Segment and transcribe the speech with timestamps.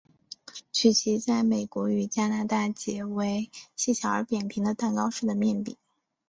[0.73, 5.77] 曲奇在美国与加拿大解为细小而扁平的蛋糕式的面饼。